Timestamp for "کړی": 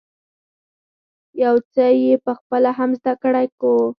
3.23-3.47